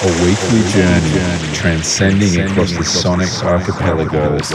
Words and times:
A 0.00 0.06
weekly 0.24 0.62
journey 0.70 1.54
transcending 1.54 2.40
across 2.42 2.70
the 2.70 2.84
sonic 2.84 3.28
archipelagos. 3.42 4.48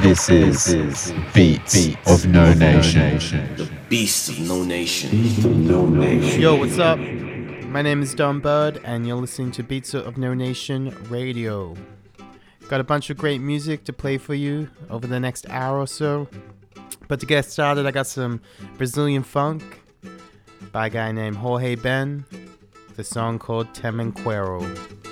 This 0.00 0.30
is 0.30 1.12
Beats 1.34 1.88
of 2.06 2.26
No 2.26 2.54
Nation. 2.54 3.18
The 3.56 3.68
Beast 3.90 4.30
of 4.30 4.40
No 4.40 4.64
Nation. 4.64 6.40
Yo, 6.40 6.54
what's 6.54 6.78
up? 6.78 6.98
My 6.98 7.82
name 7.82 8.00
is 8.00 8.14
Don 8.14 8.40
Bird, 8.40 8.80
and 8.82 9.06
you're 9.06 9.18
listening 9.18 9.50
to 9.52 9.62
Beats 9.62 9.92
of 9.92 10.16
No 10.16 10.32
Nation 10.32 10.96
Radio. 11.10 11.76
Got 12.68 12.80
a 12.80 12.84
bunch 12.84 13.10
of 13.10 13.18
great 13.18 13.42
music 13.42 13.84
to 13.84 13.92
play 13.92 14.16
for 14.16 14.32
you 14.32 14.70
over 14.88 15.06
the 15.06 15.20
next 15.20 15.46
hour 15.50 15.78
or 15.78 15.86
so. 15.86 16.28
But 17.08 17.20
to 17.20 17.26
get 17.26 17.44
started, 17.44 17.84
I 17.84 17.90
got 17.90 18.06
some 18.06 18.40
Brazilian 18.78 19.22
funk 19.22 19.82
by 20.72 20.86
a 20.86 20.90
guy 20.90 21.12
named 21.12 21.36
Jorge 21.36 21.74
Ben 21.74 22.24
with 22.98 23.06
a 23.06 23.14
song 23.14 23.38
called 23.38 23.72
Tamanqueiro. 23.74 25.07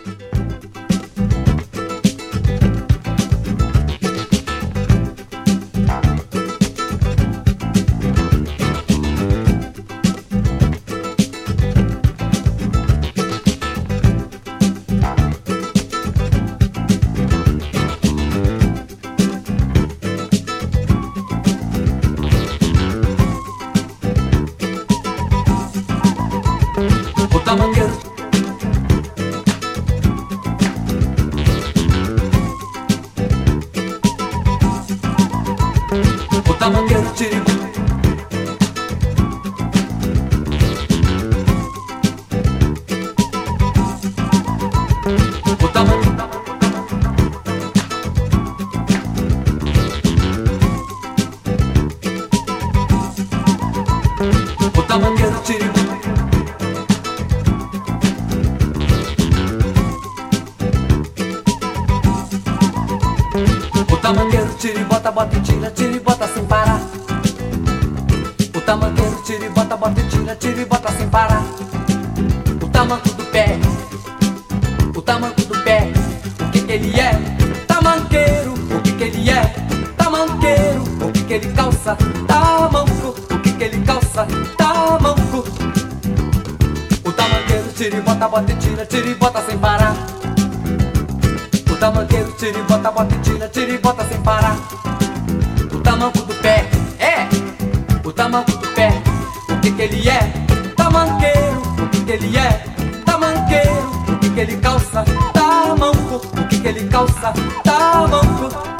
bota, 88.26 88.28
bota 88.28 88.52
e 88.52 88.56
tira, 88.56 88.86
tira 88.86 89.08
e 89.08 89.14
bota 89.14 89.42
sem 89.42 89.58
parar. 89.58 89.94
O 91.70 91.76
tamanqueiro 91.76 92.32
tira 92.32 92.58
e 92.58 92.62
bota, 92.62 92.90
bota 92.90 93.14
e 93.14 93.18
tira, 93.18 93.48
tira 93.48 93.72
e 93.72 93.78
bota 93.78 94.04
sem 94.04 94.20
parar. 94.22 94.56
O 95.72 95.80
tamanco 95.80 96.22
do 96.22 96.34
pé 96.36 96.68
é 96.98 97.28
o 98.04 98.12
tamanco 98.12 98.50
do 98.52 98.68
pé. 98.74 98.90
O 99.48 99.60
que 99.60 99.70
que 99.72 99.82
ele 99.82 100.08
é? 100.08 100.20
Tamanqueiro. 100.76 101.62
O 101.82 101.88
que 101.88 102.04
que 102.04 102.12
ele 102.12 102.36
é? 102.36 102.64
Tamanqueiro. 103.04 103.90
O 104.08 104.18
que 104.18 104.30
que 104.30 104.40
ele 104.40 104.56
calça? 104.56 105.04
Tamanco. 105.32 106.16
O 106.16 106.48
que 106.48 106.60
que 106.60 106.68
ele 106.68 106.88
calça? 106.88 107.32
Tamanco. 107.62 108.75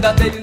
That 0.00 0.16
they. 0.16 0.39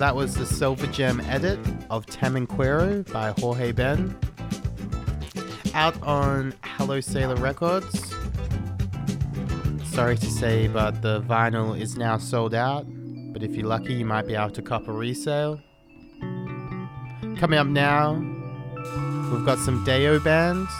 That 0.00 0.16
was 0.16 0.34
the 0.34 0.46
Silver 0.46 0.86
Gem 0.86 1.20
edit 1.28 1.58
of 1.90 2.06
Tamanqueiro 2.06 3.12
by 3.12 3.34
Jorge 3.38 3.70
Ben. 3.72 4.18
Out 5.74 6.02
on 6.02 6.54
Hello 6.64 7.00
Sailor 7.00 7.34
Records. 7.34 8.14
Sorry 9.84 10.16
to 10.16 10.30
say, 10.30 10.68
but 10.68 11.02
the 11.02 11.20
vinyl 11.20 11.78
is 11.78 11.98
now 11.98 12.16
sold 12.16 12.54
out. 12.54 12.86
But 13.34 13.42
if 13.42 13.54
you're 13.54 13.66
lucky, 13.66 13.92
you 13.92 14.06
might 14.06 14.26
be 14.26 14.34
able 14.34 14.48
to 14.52 14.62
cop 14.62 14.88
a 14.88 14.92
resale. 14.92 15.60
Coming 17.36 17.58
up 17.58 17.66
now, 17.66 18.14
we've 19.30 19.44
got 19.44 19.58
some 19.58 19.84
Deo 19.84 20.18
bands 20.18 20.70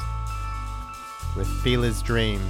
with 1.37 1.47
Feeler's 1.63 2.01
Dream. 2.01 2.41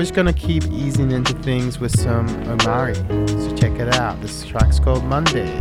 Just 0.00 0.14
gonna 0.14 0.32
keep 0.32 0.64
easing 0.68 1.10
into 1.10 1.34
things 1.42 1.78
with 1.78 1.98
some 2.00 2.26
Omari. 2.48 2.94
So 2.94 3.54
check 3.54 3.72
it 3.78 3.94
out. 3.96 4.18
This 4.22 4.46
track's 4.46 4.80
called 4.80 5.04
Monday. 5.04 5.60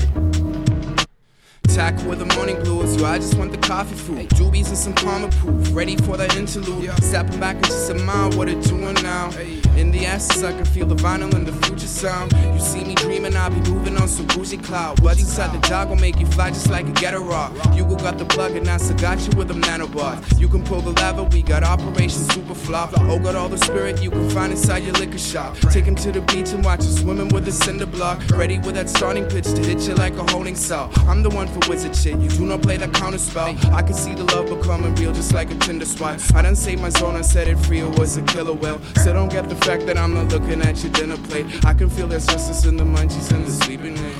Tackle 1.89 2.09
with 2.09 2.19
the 2.19 2.35
morning 2.35 2.61
blues, 2.61 2.95
yo, 2.97 3.05
I 3.07 3.17
just 3.17 3.33
want 3.33 3.51
the 3.51 3.57
coffee 3.57 3.95
food. 3.95 4.29
Doobies 4.37 4.67
and 4.67 4.77
some 4.77 4.93
Palmer 4.93 5.31
proof, 5.31 5.73
ready 5.73 5.95
for 5.95 6.17
the 6.17 6.25
interlude. 6.37 6.83
Yeah. 6.83 6.95
Stepping 6.97 7.39
back 7.39 7.55
into 7.55 7.71
some 7.71 8.05
mind, 8.05 8.35
what 8.35 8.47
it 8.47 8.61
doing 8.61 8.93
now? 9.01 9.31
In 9.75 9.89
the 9.89 10.05
essence, 10.05 10.43
I 10.43 10.51
can 10.51 10.65
feel 10.65 10.85
the 10.85 10.93
vinyl 10.93 11.33
and 11.33 11.47
the 11.47 11.65
future 11.65 11.87
sound. 11.87 12.31
You 12.33 12.59
see 12.59 12.83
me 12.83 12.93
dreaming, 12.93 13.35
I'll 13.35 13.49
be 13.49 13.67
moving 13.71 13.97
on 13.97 14.07
some 14.07 14.27
bougie 14.27 14.57
cloud. 14.57 14.99
What's 14.99 15.19
inside 15.19 15.51
the 15.51 15.67
dog 15.67 15.89
will 15.89 15.95
make 15.95 16.19
you 16.19 16.27
fly 16.27 16.49
just 16.49 16.69
like 16.69 16.87
a 16.87 16.91
getter 16.91 17.21
rock. 17.21 17.53
You 17.73 17.85
go 17.85 17.95
got 17.95 18.19
the 18.19 18.25
plug 18.25 18.55
and 18.55 18.67
I 18.67 18.77
still 18.77 18.97
got 18.97 19.19
you 19.25 19.35
with 19.35 19.49
a 19.49 19.55
nanobots. 19.55 20.39
You 20.39 20.47
can 20.47 20.63
pull 20.63 20.81
the 20.81 20.91
lever, 20.91 21.23
we 21.23 21.41
got 21.41 21.63
Operation 21.63 22.21
Super 22.29 22.53
Flop. 22.53 22.91
Oh, 22.97 23.17
got 23.17 23.33
all 23.33 23.49
the 23.49 23.57
spirit 23.57 23.99
you 24.03 24.11
can 24.11 24.29
find 24.29 24.51
inside 24.51 24.83
your 24.83 24.93
liquor 24.93 25.17
shop. 25.17 25.57
Take 25.71 25.85
him 25.85 25.95
to 25.95 26.11
the 26.11 26.21
beach 26.21 26.51
and 26.51 26.63
watch 26.63 26.81
him 26.81 26.91
swimming 26.91 27.29
with 27.29 27.47
a 27.47 27.51
cinder 27.51 27.87
block. 27.87 28.21
Ready 28.29 28.59
with 28.59 28.75
that 28.75 28.89
starting 28.89 29.25
pitch 29.25 29.45
to 29.45 29.63
hit 29.63 29.87
you 29.87 29.95
like 29.95 30.15
a 30.17 30.31
holding 30.31 30.55
cell. 30.55 30.91
I'm 31.07 31.23
the 31.23 31.31
one 31.31 31.47
for 31.47 31.59
wizard 31.79 31.95
shit, 31.95 32.19
you 32.19 32.29
do 32.29 32.45
not 32.45 32.61
play 32.61 32.75
that 32.75 32.93
counter 32.93 33.17
spell. 33.17 33.55
I 33.73 33.81
can 33.81 33.93
see 33.93 34.13
the 34.13 34.25
love 34.35 34.49
becoming 34.49 34.93
real 34.95 35.13
just 35.13 35.33
like 35.33 35.49
a 35.49 35.55
Tinder 35.55 35.85
swipe. 35.85 36.19
I 36.35 36.41
done 36.41 36.55
saved 36.55 36.81
my 36.81 36.89
zone 36.89 37.15
I 37.15 37.21
set 37.21 37.47
it 37.47 37.57
free, 37.59 37.79
it 37.79 37.97
was 37.97 38.17
a 38.17 38.21
killer 38.23 38.51
whale. 38.53 38.81
Still 38.97 39.13
don't 39.13 39.31
get 39.31 39.47
the 39.47 39.55
fact 39.55 39.85
that 39.85 39.97
I'm 39.97 40.13
not 40.13 40.27
looking 40.27 40.61
at 40.61 40.83
your 40.83 40.91
dinner 40.91 41.15
plate. 41.17 41.45
I 41.65 41.73
can 41.73 41.89
feel 41.89 42.07
there's 42.07 42.25
justice 42.25 42.65
in 42.65 42.75
the 42.75 42.83
munchies 42.83 43.31
and 43.31 43.45
the 43.45 43.51
sleeping 43.51 43.95
in. 43.95 44.13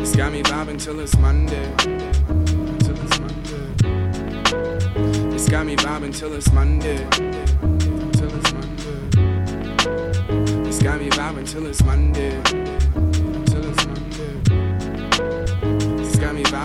It's 0.00 0.14
got 0.14 0.32
me 0.32 0.42
vibing 0.42 0.78
till 0.82 1.00
it's 1.00 1.16
Monday. 1.16 1.72
Till 1.78 2.96
it's 3.04 3.18
Monday. 3.18 3.72
It's 5.34 5.48
got 5.48 5.64
me 5.64 5.76
vibing 5.76 6.14
till 6.14 6.34
it's 6.34 6.52
Monday. 6.52 6.98
Till 8.18 8.34
it's 8.38 8.52
Monday. 8.52 9.08
It's 10.68 10.82
got 10.82 11.00
me 11.00 11.08
vibing 11.08 11.50
till 11.50 11.66
it's 11.66 11.82
Monday. 11.82 13.05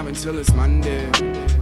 Vibing 0.02 0.20
till 0.20 0.40
it's 0.40 0.52
Monday. 0.56 1.61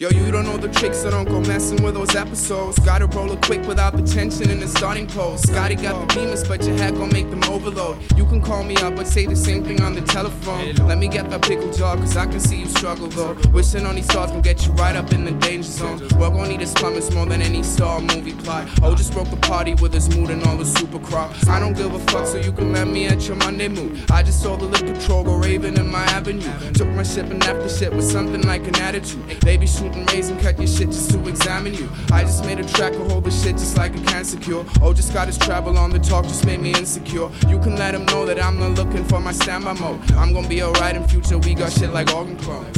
Yo, 0.00 0.08
you 0.08 0.32
don't 0.32 0.46
know 0.46 0.56
the 0.56 0.66
tricks, 0.66 1.02
so 1.02 1.10
don't 1.10 1.28
go 1.28 1.40
messing 1.40 1.82
with 1.82 1.92
those 1.92 2.16
episodes. 2.16 2.78
Gotta 2.78 3.04
roll 3.08 3.30
it 3.32 3.42
quick 3.42 3.60
without 3.66 3.94
the 3.94 4.02
tension 4.02 4.48
in 4.48 4.58
the 4.58 4.66
starting 4.66 5.06
post. 5.06 5.46
Scotty 5.48 5.74
got 5.74 6.08
the 6.08 6.14
demons, 6.14 6.42
but 6.48 6.64
your 6.64 6.74
head 6.74 6.94
gon' 6.94 7.12
make 7.12 7.28
them 7.28 7.44
overload. 7.44 7.98
You 8.16 8.24
can 8.24 8.40
call 8.40 8.64
me 8.64 8.76
up, 8.76 8.96
but 8.96 9.06
say 9.06 9.26
the 9.26 9.36
same 9.36 9.62
thing 9.62 9.82
on 9.82 9.94
the 9.94 10.00
telephone. 10.00 10.74
Let 10.88 10.96
me 10.96 11.06
get 11.06 11.28
that 11.28 11.42
pickle 11.42 11.70
jar, 11.70 11.98
cause 11.98 12.16
I 12.16 12.24
can 12.24 12.40
see 12.40 12.60
you 12.60 12.66
struggle 12.68 13.08
though. 13.08 13.36
Wishing 13.52 13.84
on 13.84 13.94
these 13.94 14.06
stars 14.06 14.30
gon' 14.30 14.40
get 14.40 14.64
you 14.64 14.72
right 14.72 14.96
up 14.96 15.12
in 15.12 15.26
the 15.26 15.32
danger 15.32 15.68
zone. 15.68 16.00
We're 16.18 16.30
gon' 16.30 16.48
need 16.48 16.60
his 16.60 16.72
plumbers 16.72 17.14
more 17.14 17.26
than 17.26 17.42
any 17.42 17.62
star 17.62 18.00
movie 18.00 18.32
plot. 18.32 18.70
Oh, 18.82 18.94
just 18.94 19.12
broke 19.12 19.28
the 19.28 19.36
party 19.36 19.74
with 19.74 19.92
his 19.92 20.08
mood 20.16 20.30
and 20.30 20.42
all 20.44 20.56
the 20.56 20.64
super 20.64 20.98
crop. 20.98 21.30
I 21.46 21.60
don't 21.60 21.74
give 21.74 21.92
a 21.92 21.98
fuck, 22.10 22.26
so 22.26 22.38
you 22.38 22.52
can 22.52 22.72
let 22.72 22.88
me 22.88 23.04
at 23.04 23.28
your 23.28 23.36
Monday 23.36 23.68
mood. 23.68 24.10
I 24.10 24.22
just 24.22 24.42
saw 24.42 24.56
the 24.56 24.64
lit 24.64 24.94
patrol 24.94 25.24
go 25.24 25.36
raving 25.36 25.76
in 25.76 25.90
my 25.90 26.04
avenue. 26.04 26.50
Took 26.72 26.88
my 26.88 27.02
ship 27.02 27.28
and 27.28 27.44
left 27.44 27.60
the 27.60 27.68
shit 27.68 27.92
with 27.92 28.10
something 28.10 28.40
like 28.44 28.66
an 28.66 28.76
attitude. 28.76 29.28
They 29.42 29.58
be 29.58 29.66
shooting 29.66 29.89
rays 30.12 30.28
and 30.28 30.40
cut 30.40 30.58
your 30.58 30.66
shit 30.66 30.90
just 30.90 31.10
to 31.10 31.28
examine 31.28 31.74
you. 31.74 31.88
I 32.12 32.22
just 32.22 32.44
made 32.44 32.60
a 32.60 32.64
track 32.66 32.92
to 32.92 33.04
hold 33.04 33.24
the 33.24 33.30
shit 33.30 33.56
just 33.56 33.76
like 33.76 33.96
a 33.96 34.02
cancer 34.04 34.38
cure. 34.38 34.64
Oh, 34.82 34.92
just 34.92 35.12
got 35.12 35.26
his 35.26 35.38
travel 35.38 35.76
on 35.78 35.90
the 35.90 35.98
talk, 35.98 36.24
just 36.24 36.46
made 36.46 36.60
me 36.60 36.70
insecure. 36.74 37.30
You 37.48 37.58
can 37.58 37.76
let 37.76 37.94
him 37.94 38.06
know 38.06 38.26
that 38.26 38.42
I'm 38.42 38.58
not 38.58 38.72
looking 38.72 39.04
for 39.04 39.20
my 39.20 39.32
standby 39.32 39.74
mode. 39.74 40.00
I'm 40.12 40.32
gonna 40.32 40.48
be 40.48 40.62
alright 40.62 40.96
in 40.96 41.06
future, 41.06 41.38
we 41.38 41.54
got 41.54 41.72
shit 41.72 41.90
like 41.92 42.12
organ 42.14 42.36
clones. 42.36 42.76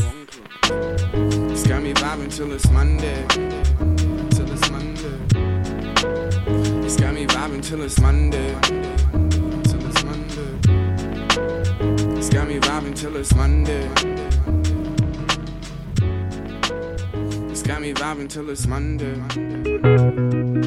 It's 1.52 1.66
got 1.66 1.83
me 1.83 1.92
vibing 1.92 2.35
till 2.35 2.52
it's 2.52 2.71
Monday. 2.71 3.26
Till 4.31 4.50
it's 4.50 4.71
Monday. 4.71 5.19
It's 6.85 6.97
got 6.97 7.14
me 7.14 7.26
vibing 7.26 7.62
till 7.62 7.83
it's 7.83 8.00
Monday. 8.00 8.54
Till 9.64 9.87
it's 9.87 10.04
Monday. 10.04 10.59
It's 12.19 12.28
got 12.31 12.49
me 12.49 12.59
vibing 12.59 12.95
till 12.97 13.16
it's 13.16 13.35
Monday. 13.35 13.88
Got 17.64 17.81
me 17.81 17.95
vibing 17.95 18.28
till 18.28 18.50
it's 18.50 18.66
Monday. 18.66 19.14
Monday. 19.14 20.62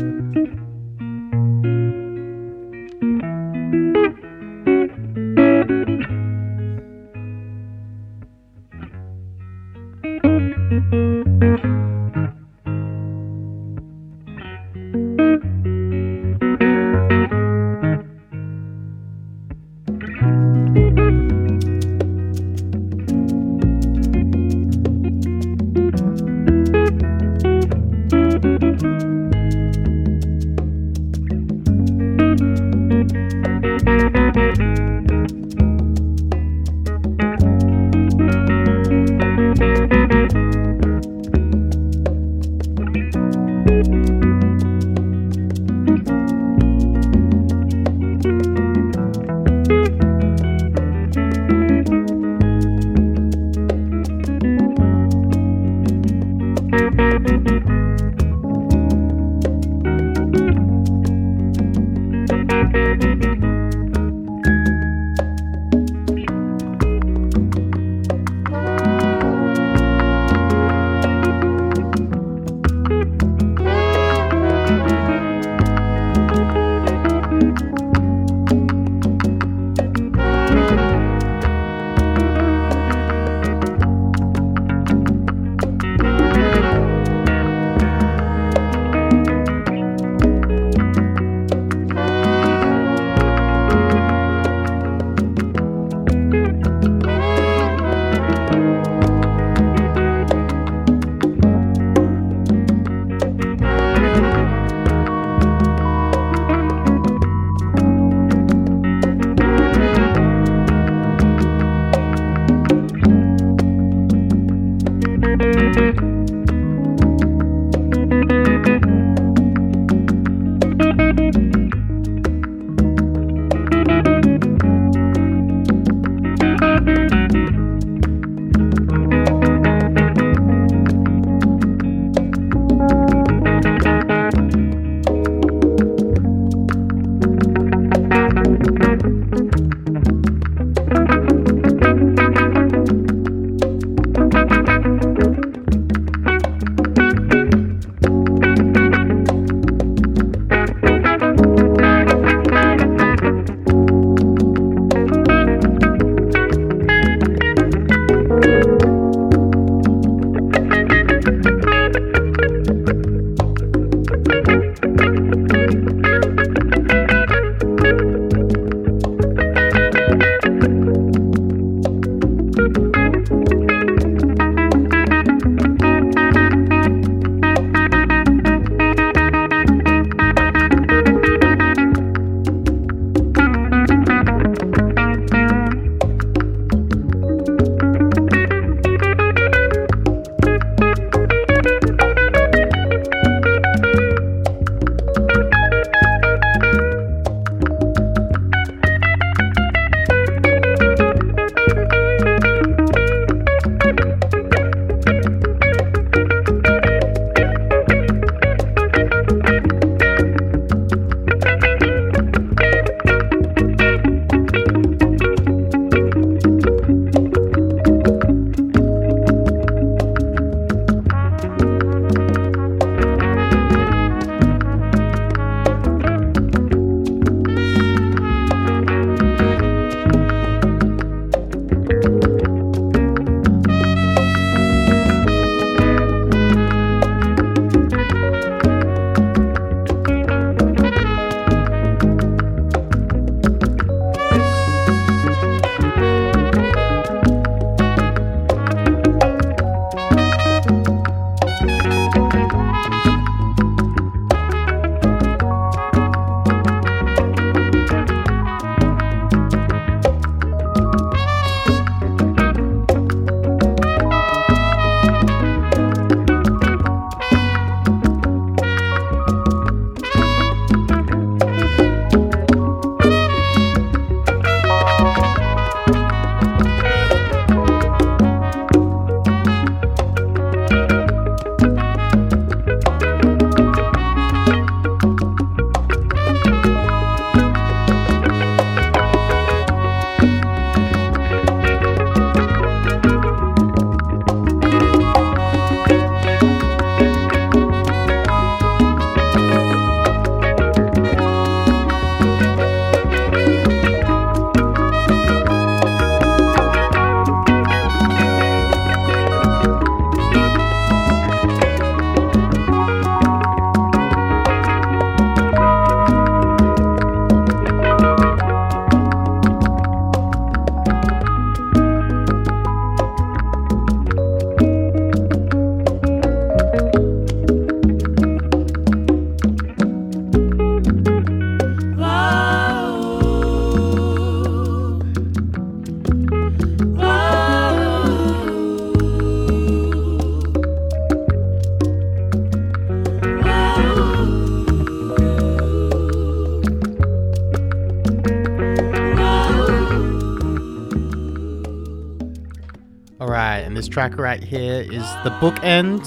This 353.76 353.90
track 353.90 354.18
right 354.18 354.42
here 354.42 354.84
is 354.84 355.04
the 355.26 355.32
bookend 355.42 356.06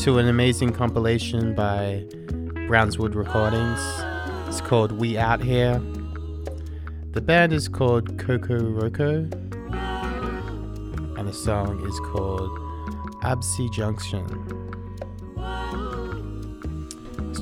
to 0.00 0.18
an 0.18 0.28
amazing 0.28 0.74
compilation 0.74 1.54
by 1.54 2.04
Brownswood 2.68 3.14
Recordings. 3.14 3.80
It's 4.46 4.60
called 4.60 4.92
We 4.92 5.16
Out 5.16 5.42
Here. 5.42 5.80
The 7.12 7.22
band 7.22 7.54
is 7.54 7.68
called 7.68 8.18
Kokoroko, 8.18 9.32
and 11.18 11.26
the 11.26 11.32
song 11.32 11.82
is 11.88 11.98
called 12.12 12.50
Abusey 13.22 13.72
Junction. 13.72 14.26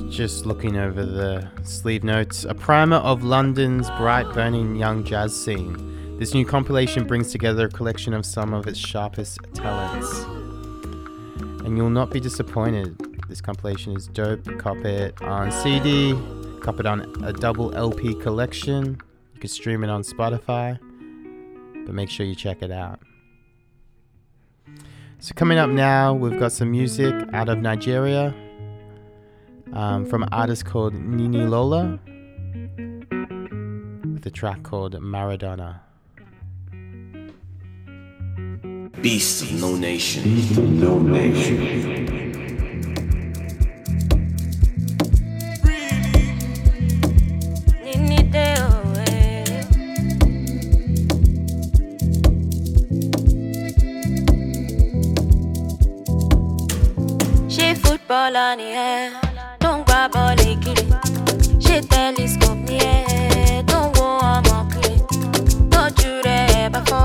Just 0.09 0.45
looking 0.45 0.77
over 0.77 1.05
the 1.05 1.49
sleeve 1.63 2.05
notes, 2.05 2.45
a 2.45 2.53
primer 2.53 2.95
of 2.97 3.23
London's 3.23 3.89
bright 3.97 4.33
burning 4.33 4.77
young 4.77 5.03
jazz 5.03 5.35
scene. 5.35 5.89
This 6.19 6.33
new 6.33 6.45
compilation 6.45 7.07
brings 7.07 7.31
together 7.31 7.67
a 7.67 7.69
collection 7.69 8.13
of 8.13 8.25
some 8.25 8.53
of 8.53 8.67
its 8.67 8.77
sharpest 8.77 9.39
talents. 9.53 10.19
And 11.63 11.77
you'll 11.77 11.89
not 11.89 12.11
be 12.11 12.19
disappointed. 12.19 12.99
This 13.29 13.39
compilation 13.39 13.95
is 13.95 14.07
dope. 14.07 14.43
Cop 14.59 14.75
it 14.79 15.21
on 15.21 15.49
CD, 15.49 16.13
cop 16.59 16.81
it 16.81 16.85
on 16.85 17.23
a 17.23 17.31
double 17.31 17.73
LP 17.73 18.15
collection. 18.15 18.99
You 19.33 19.39
can 19.39 19.47
stream 19.47 19.81
it 19.81 19.89
on 19.89 20.01
Spotify, 20.01 20.77
but 21.85 21.95
make 21.95 22.09
sure 22.09 22.25
you 22.25 22.35
check 22.35 22.61
it 22.63 22.71
out. 22.71 22.99
So, 25.19 25.33
coming 25.35 25.57
up 25.57 25.69
now, 25.69 26.13
we've 26.13 26.37
got 26.37 26.51
some 26.51 26.69
music 26.69 27.15
out 27.31 27.47
of 27.47 27.59
Nigeria 27.59 28.35
um, 29.71 30.05
from 30.05 30.23
an 30.23 30.29
artist 30.33 30.65
called 30.65 30.95
Niniola 30.95 31.97
with 34.13 34.25
a 34.25 34.31
track 34.31 34.63
called 34.63 34.95
Maradona. 34.95 35.79
Beast 39.01 39.43
of 39.43 39.53
no 39.61 39.75
nation. 39.77 40.23
Beast 40.23 40.57
of 40.57 40.69
no 40.69 40.99
nation. 40.99 42.19
ṣé 57.55 57.67
footballer 57.81 58.51
ni 58.59 58.67
ẹ 58.89 58.93
tó 59.61 59.69
ń 59.75 59.79
gbá 59.87 59.99
bọ́ọ̀lù 60.13 60.47
kiri 60.63 60.83
ṣé 61.63 61.75
telescope 61.91 62.61
ni 62.67 62.75
ẹ 62.93 62.97
tó 63.69 63.77
ń 63.83 63.87
wo 63.95 64.07
ọmọ 64.33 64.57
kiri 64.71 64.93
tójú 65.71 66.11
rẹ̀ 66.25 66.69
bá 66.73 66.79
fọ́ 66.89 67.03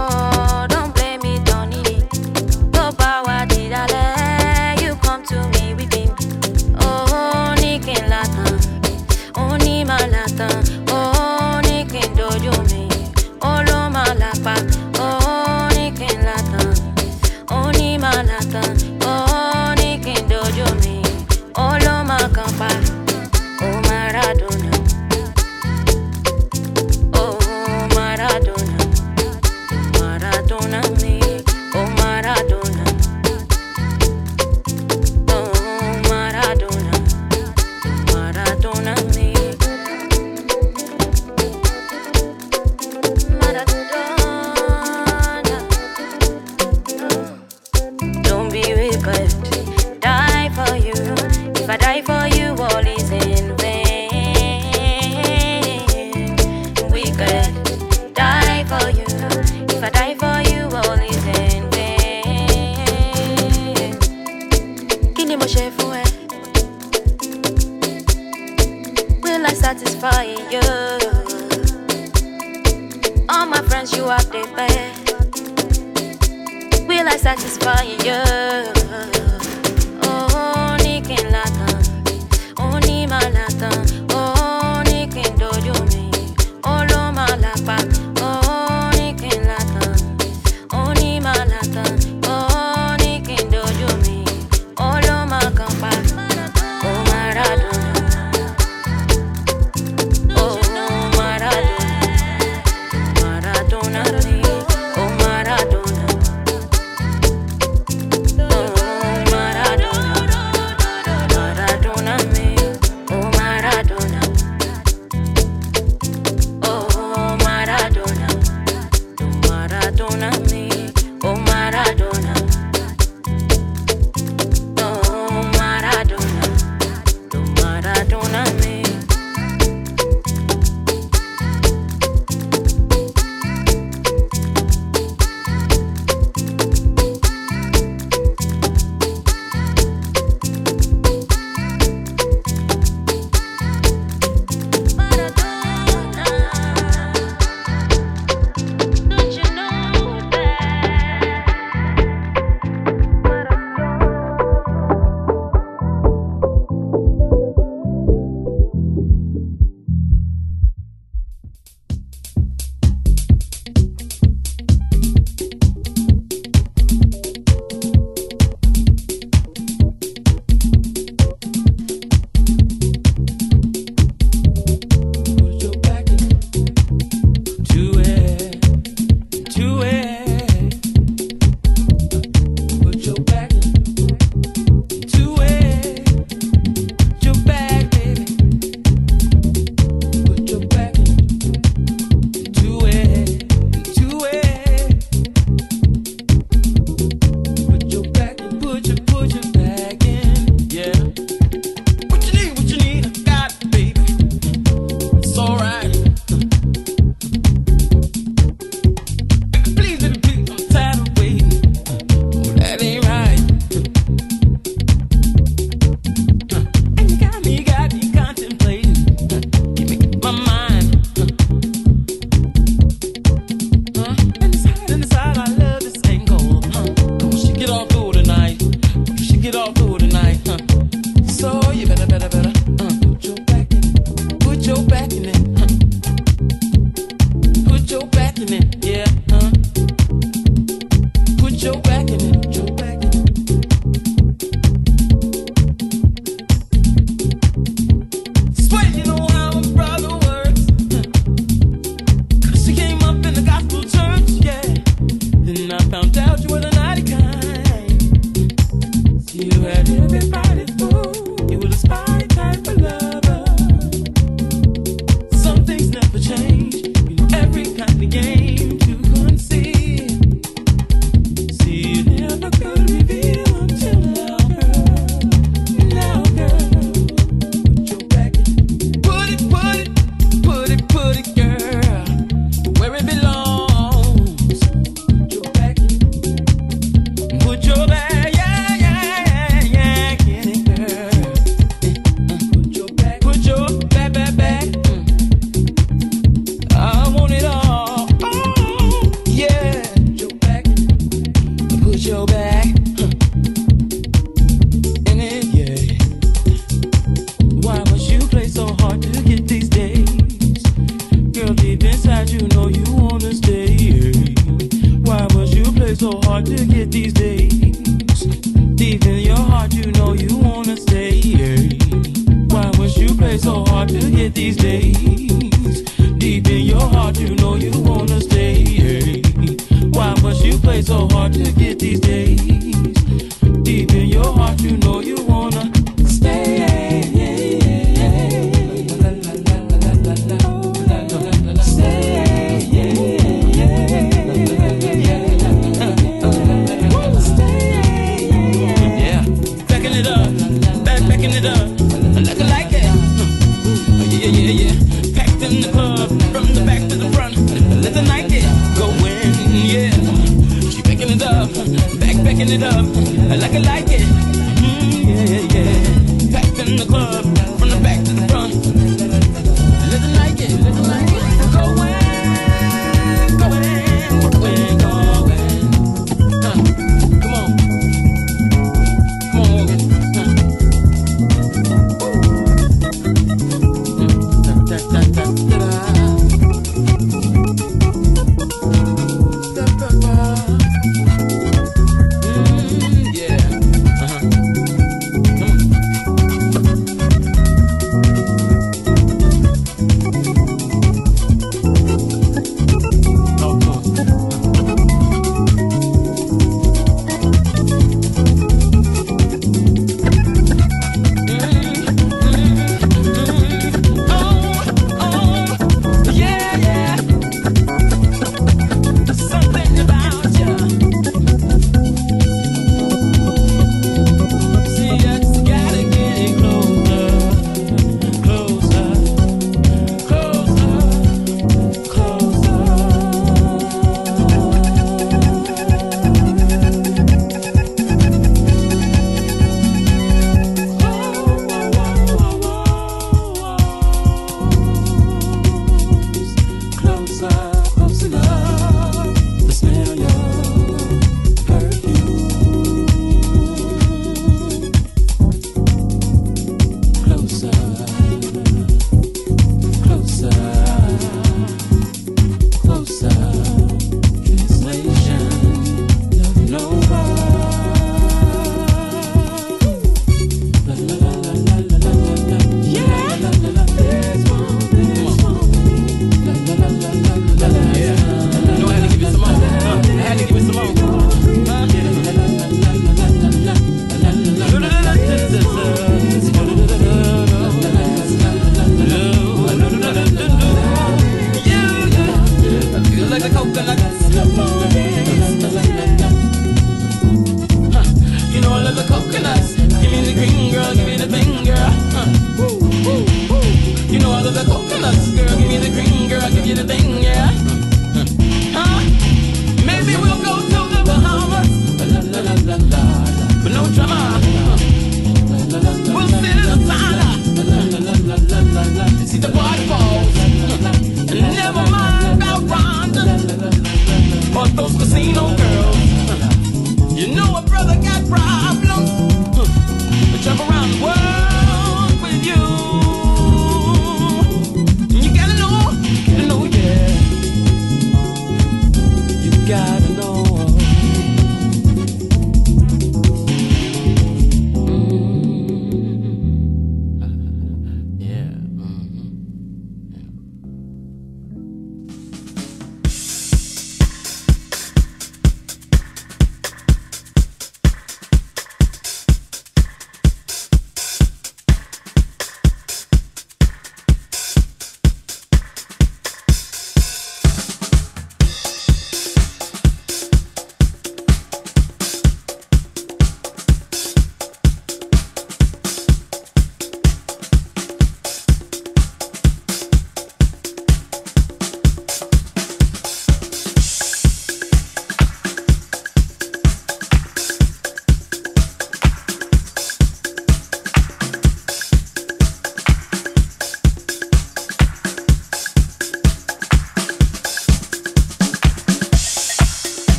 better, 232.18 232.28
better. 232.28 232.53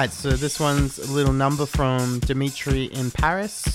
Alright, 0.00 0.14
so 0.14 0.30
this 0.30 0.58
one's 0.58 0.98
a 0.98 1.12
little 1.12 1.34
number 1.34 1.66
from 1.66 2.20
Dimitri 2.20 2.84
in 2.84 3.10
Paris 3.10 3.66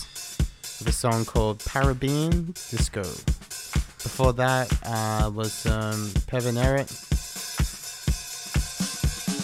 with 0.79 0.87
a 0.87 0.91
song 0.91 1.23
called 1.23 1.59
Parabean 1.59 2.47
Disco. 2.71 3.03
Before 3.03 4.33
that 4.33 4.75
uh, 4.87 5.29
was 5.29 5.67
um, 5.67 6.07
Pevin 6.25 6.57
Eret, 6.57 6.87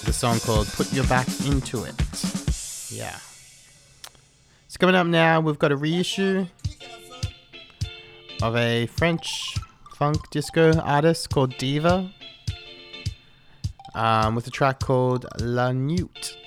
the 0.05 0.11
song 0.11 0.39
called 0.39 0.65
Put 0.69 0.91
Your 0.91 1.05
Back 1.05 1.27
Into 1.45 1.83
It. 1.83 1.93
Yeah. 2.89 3.15
So 4.67 4.79
coming 4.79 4.95
up 4.95 5.05
now, 5.05 5.39
we've 5.39 5.59
got 5.59 5.71
a 5.71 5.77
reissue 5.77 6.47
of 8.41 8.55
a 8.55 8.87
French 8.87 9.55
funk 9.97 10.17
disco 10.31 10.75
artist 10.79 11.29
called 11.29 11.55
Diva 11.57 12.11
um, 13.93 14.33
with 14.33 14.47
a 14.47 14.51
track 14.51 14.79
called 14.79 15.27
La 15.39 15.71
Nuit. 15.73 16.37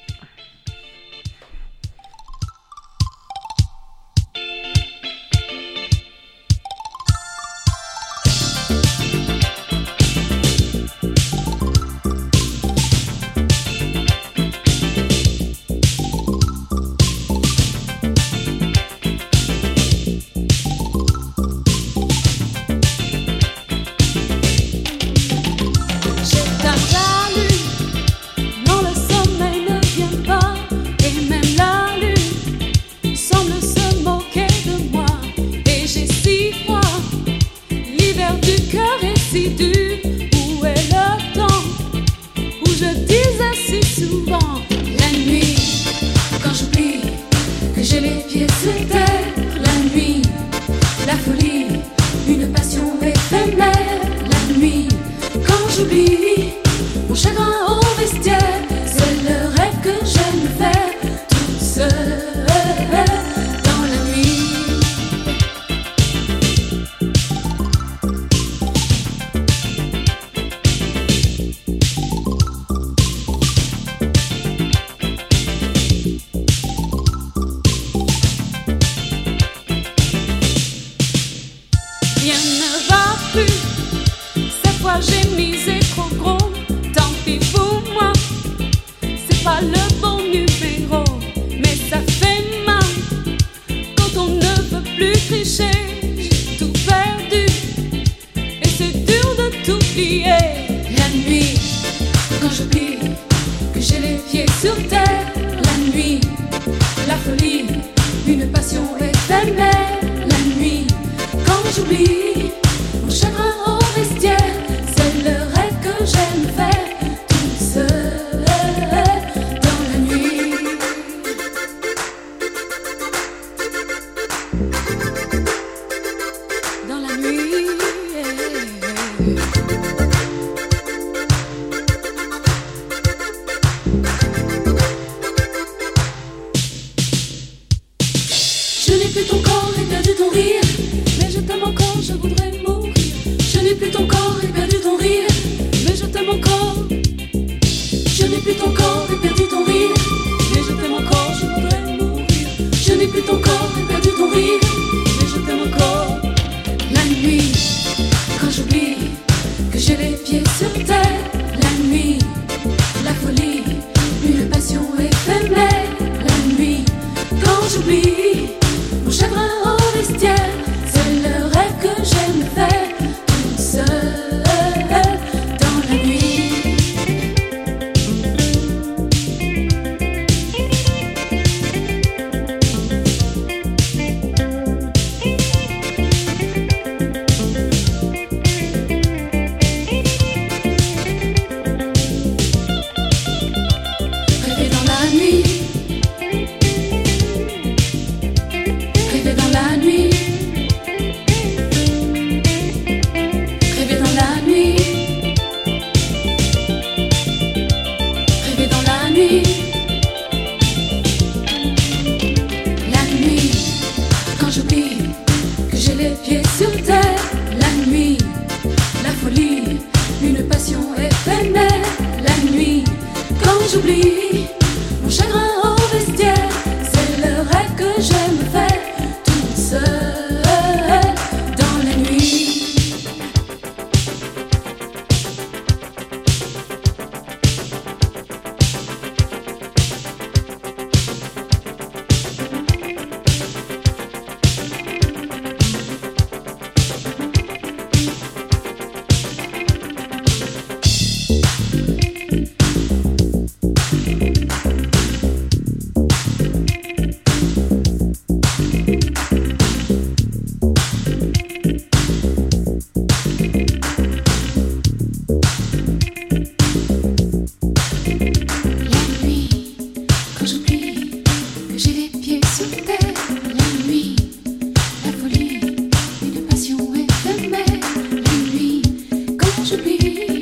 should 279.65 279.83
be. 279.83 280.34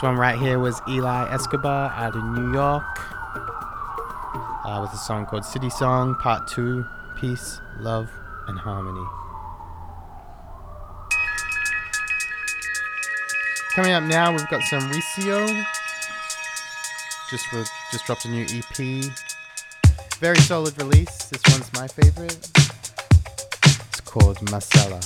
This 0.00 0.06
one 0.06 0.16
right 0.16 0.38
here 0.38 0.58
was 0.58 0.80
Eli 0.88 1.30
Escobar 1.30 1.90
out 1.90 2.16
of 2.16 2.24
New 2.24 2.54
York 2.54 2.82
uh, 4.64 4.78
with 4.80 4.94
a 4.94 4.96
song 4.96 5.26
called 5.26 5.44
City 5.44 5.68
Song 5.68 6.14
Part 6.14 6.48
2 6.48 6.86
Peace, 7.18 7.60
Love, 7.80 8.10
and 8.48 8.58
Harmony. 8.58 9.04
Coming 13.74 13.92
up 13.92 14.04
now, 14.04 14.30
we've 14.30 14.48
got 14.48 14.62
some 14.62 14.88
Riccio. 14.88 15.46
Just 17.28 17.44
just 17.92 18.06
dropped 18.06 18.24
a 18.24 18.28
new 18.28 18.46
EP. 18.48 19.04
Very 20.18 20.38
solid 20.38 20.80
release. 20.80 21.26
This 21.26 21.42
one's 21.50 21.70
my 21.74 21.86
favorite. 21.86 22.48
It's 22.56 24.00
called 24.00 24.50
Marcella. 24.50 24.98